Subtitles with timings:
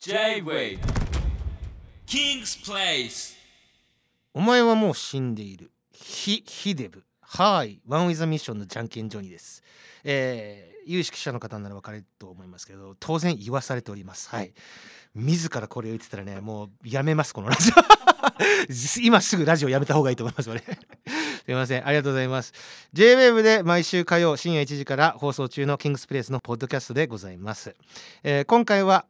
[0.00, 0.78] J-Way.
[2.06, 3.36] King's Place.
[4.32, 5.72] お前はもう死んでいる。
[5.92, 7.02] ヒヒデブ。
[7.20, 9.64] はいワンウィザミッションのじゃんけんジョニーです。
[10.04, 14.28] えー、有識者の方なら分かると思いますけど当然言わされております。
[14.28, 14.52] はい。
[15.16, 19.02] 自らこれを言ってたらねもうやめますこのラジオ。
[19.02, 20.60] 今すぐラジオやめた方がいいと思います俺。
[21.44, 21.84] すいません。
[21.84, 22.52] ありがとうございます。
[22.94, 27.74] JWAVE で毎週火曜深夜1時から放送中のキングスプレイスのポッドキャストでございます、
[28.22, 29.04] えー今回は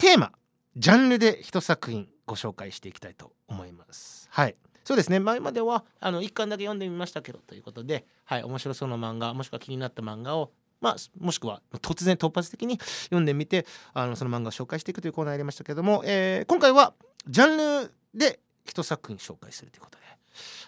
[0.00, 0.32] テーマ
[0.76, 4.28] ジャンルで一作品ご紹介していきたいと思います。
[4.30, 4.56] はい。
[4.82, 5.20] そうですね。
[5.20, 16.94] 前まではあの1巻だけ読んでみましたけどということで、はい、面白そうな漫画もしくは気になった漫画をまあ、もしくは突然突発的に 読んでみてあのその漫画を紹介していくというコーナーやりましたけども、えー今回は
[17.28, 20.19] ジャンルで一作品紹介するということで。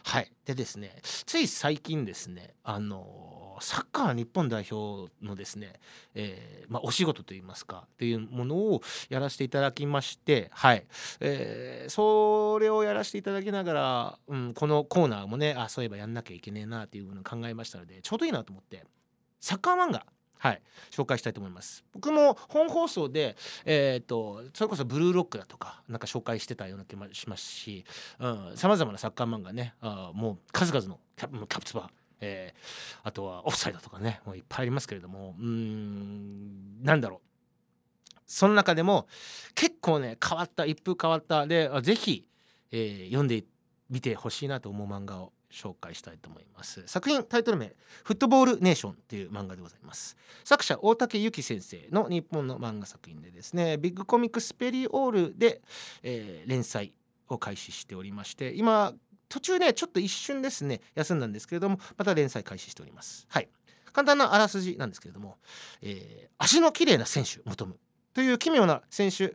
[0.04, 0.32] はい。
[0.44, 5.74] でですねつい最近ですねあのサッカー日本代表のですね、
[6.14, 10.84] えーまあ、お仕事といいますかっていうものをやらせていただきましてはい、
[11.20, 18.84] えーそれをやらせていただきながら、うん、このコーナーもねあそういえばやんなきゃいけねえなっていうのを考えましたのでちょうどいいなと思って
[19.40, 20.06] サッカー漫画
[20.42, 20.62] はい。
[20.90, 21.84] 紹介したいと思います。
[21.92, 27.84] 僕も本放送でえっ、とそれこそブルーロックだとかなんか紹介してたような気もしますし
[28.56, 31.88] さまざまなサッカー漫画ねあもう数々のキャプツバー
[32.22, 37.20] えーあとはオフサイドとかねもういっぱいありますけれどもうんなんだろう。
[38.26, 39.06] その中でも
[39.54, 41.46] 結構ね変わった一風変わった。
[41.46, 42.26] であぜひ、
[42.72, 43.44] えー読んで
[43.88, 46.82] みてほしいなと思う漫画を紹介したいと思います。
[46.86, 50.16] 作品タイトル名「フットボールネーション」という漫画でございます。
[50.44, 55.62] 作者大竹由紀先生の日本の漫画作品でですねビッグコミックスペリオールで、
[56.02, 56.92] えー連載
[57.28, 58.92] を開始しておりまして今
[59.28, 63.26] 途中ねちょっと一瞬ですね休んだんですけれどもまた連載開始しております。
[63.28, 63.48] はい。
[63.92, 65.38] 簡単なあらすじなんですけれども、
[65.82, 67.78] えー足の綺麗な選手求む。
[68.14, 69.34] という奇妙な選手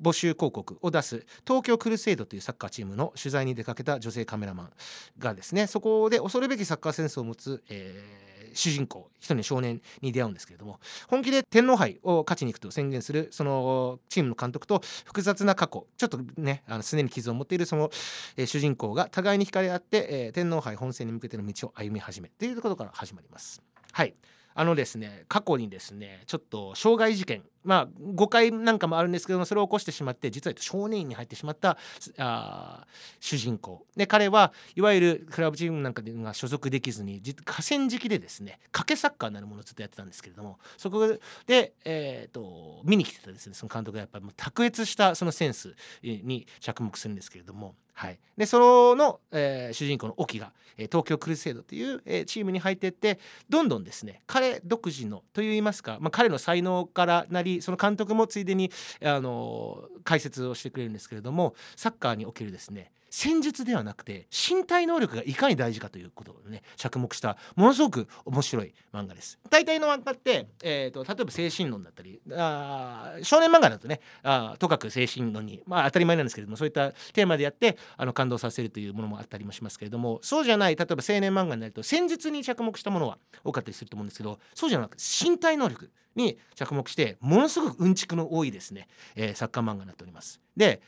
[0.00, 4.70] 募集広告を出す東京クルセイドというサッカーチームの取材に出かけた女性カメラマン
[5.18, 17.90] がですねそこで恐るべきサッカーセンスを持つ、えー主人公一人の少年に出会うんですけれども本気で天皇杯を勝ちに行くと宣言するそのチームの監督と複雑な過去ちょっとねあのすでに傷を持っているその、
[18.36, 23.62] えー主人公が互いに惹かれ合って、えー天皇杯本戦に向けての道を歩み始めというところから始まります。
[23.92, 24.14] はい
[24.54, 31.76] あのですね過去にですねちょっと傷害事件まあ誤解なんかもあるんですけどもそれを起こしてしまって実は少年院に入ってしまった
[32.18, 32.86] あ
[33.20, 47.74] 主人公で彼はいわゆるクラブチームなんかが所属できずに河川敷でですね賭けサッカーなるものをずっとやってたんですけれどもそこで、えー、と見に来てたですねその監督がやっぱり卓越したそのセンスに着目するんですけれども。
[48.00, 53.18] はい、でその、えー主人公の沖が、えー東京クルセイドという、えーチームに入っていって
[53.50, 58.70] どんどんですね彼独自のといいますか、まあ、彼の才能からなりその監督もついでに、
[59.04, 69.38] あの解説をしてくれるんですけれどもサッカーにおけるですね戦術ではなくて身体能力がいかに大事かということをね着目したものすごく面白い漫画です。
[69.50, 90.40] 大体の漫画って、えー、と例えば精神論だったりあ少年漫画だとねあとかく精神論にまあ当たり前なんですけれどもそういったテーマでやってあの感動させるというものもあったりもしますけれどもそうじゃない例えば青年漫画になると戦術に着目したものは多かったりすると思うんですけどそうじゃなく身体能力に着目してものすごくうんちくの多いですね、えーサッカー漫画になっております。
[90.56, 90.82] で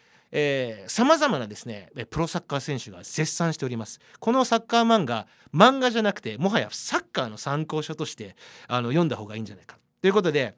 [0.87, 4.01] さまざまなですねプロサッカー選手が絶賛しております。
[4.19, 9.77] このサッカー漫画漫画じゃなくてもはやサッカーの参考書としてあの読んだ方がいいんじゃないか。
[10.01, 10.57] ということで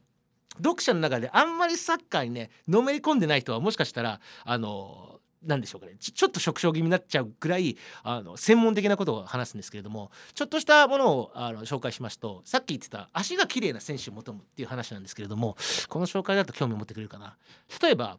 [0.59, 5.97] 読者の中であんまりサッカーにねのめり込んでない人はもしかしたらあのなんでしょうかね。
[5.99, 15.57] ちょっと縮小気味になっちゃうくらいあの専門的なことを話すんですけれどもちょっとしたものをあの紹介しますとさっき言ってた足が綺麗な選手を求むっていう話なんですけれども
[15.89, 17.37] この紹介だと興味を持ってくれるかな。
[17.83, 18.19] 例えば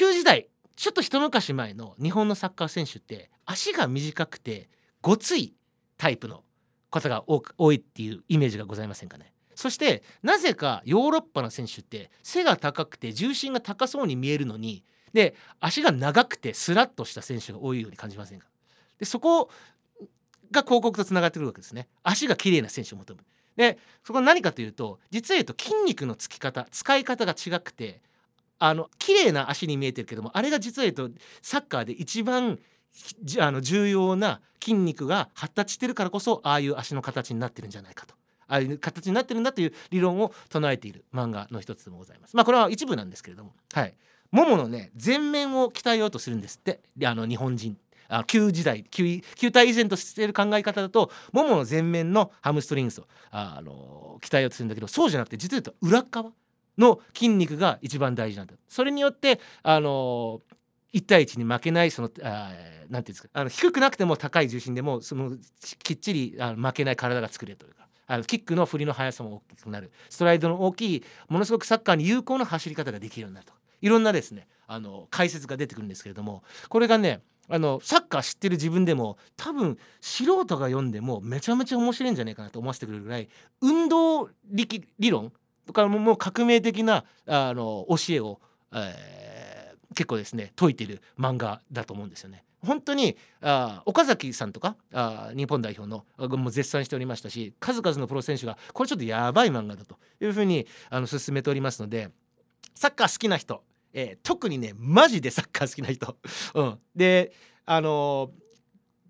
[0.00, 4.70] 旧時代ちょっと一昔前の日本のサッカー選手って足が短くて
[5.02, 5.52] ごつい
[5.98, 6.42] タイプの
[6.90, 9.34] 方が多く多いっていうイメージがございませんかね。
[9.54, 18.46] そしてなぜかヨーロッパの選手って背が高くて重心が高そうに見えるのにで足が長くてスラッとした選手が多いように感じませんか？
[18.98, 19.50] でそこ
[20.50, 21.88] が広告とつながってくるわけですね。
[22.04, 23.20] 足が綺麗な選手を求む。
[23.54, 28.00] でそこは何かというと実は言うと筋肉のつき方使い方が違くて
[28.60, 32.58] あの綺麗な足に見えてるけどもあれが実は言うとサッカーで一番
[33.40, 38.14] あの重要な筋肉が発達してるからこそああいう足の形になってるんじゃないかと。
[38.46, 42.36] ああいう形になってるんだという理論を唱えている漫画の一つでもございます。
[42.36, 43.94] まあこれは一部なんですけれども、はい、
[44.32, 46.80] もものね全面を鍛えようとするんですって。
[47.04, 47.78] あの日本人。
[48.10, 56.32] あ旧時代旧旧体以前としている考え方だとももの前面のハムストリングスをあの鍛えようとするんだけどそうじゃなくて実は言うと裏側。
[56.80, 58.54] の筋肉が一番大事なんだ。
[58.68, 60.40] それによってあの
[60.92, 62.52] 1対1に負けないそのあ
[62.88, 65.36] なんていうんですかあの低くなくても高い重心でもその
[65.84, 69.92] きっちりあの負けない体が作れるというかあのキックの振りの速さも大きくなる。
[70.08, 83.28] ストライドの大きいものすごくサッカーに有効な走り方ができるようになるといろんなですねあの解説が出てくるんですけれどもこれがねあのサッカー知ってる自分でも多分素人が読んでもめちゃめちゃ面白いんじゃないかなと思わせてくれるぐらい
[83.60, 85.32] 運動力理論
[85.72, 88.40] かももう革命的なあの教えを、
[88.72, 89.20] えー
[89.94, 92.44] 結構ですね解いてる漫画だと思うんですよね。
[92.64, 96.04] 本当にあ岡崎さんとかあ日本代表の
[96.36, 102.10] も絶賛しておりましたし数々のプロ選手がこれちょっとやばい漫画だというふうにあの進めておりますので
[102.74, 103.62] サッカー好きな人、
[103.94, 106.16] えー特にねマジでサッカー好きな人、
[106.54, 107.32] うん、で
[107.64, 108.49] あのー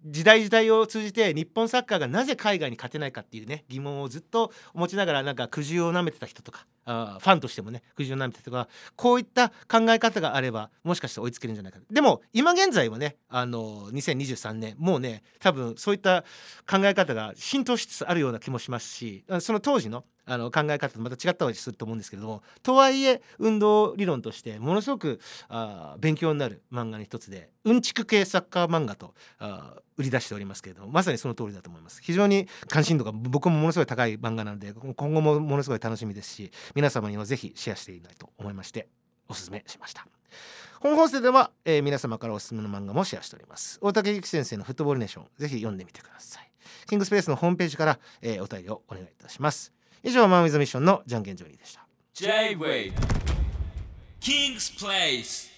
[0.04, 16.22] 時代時代を通じて日本サッカーがなぜ海外に勝てないかっていうね疑問をずっと持ちながらなんか苦渋をなめてた人とかあファンとしてもね苦渋をなめてた人がこういった考え方があればもしかして追いつけるんじゃないかでも今現在はねあの2023年もうね多分そういった
[16.68, 32.00] 考え方が浸透しつつあるような気もしますしその当時のあの考え方とまた違ったりすると思うんですけれどもとはいえ運動理論としてものすごくあ勉強になる漫画の一つでうんちく系サッカー漫画とあ売り出しておりますけれどもまさにその通りだと思います。
[32.02, 38.88] 非常に関心度が僕もものすごい高い漫画なので今後もものすごい楽しみですし皆様にはぜひシェアしていないと思いまして
[39.28, 40.06] おすすめしました。
[40.80, 43.78] 本放送では、えー皆様からおすすめの漫画もシェアしております。
[43.82, 46.50] 大竹ゆき先生のフットボールネーションぜひ読んでみてください。
[46.88, 49.79] キングスペースのホームページから、えーお便りをお願いいたします。
[50.02, 51.86] 以上マンウィズミッションのじゃんけんジョニーでした。
[52.14, 52.92] J-Way
[54.20, 55.50] King's Place.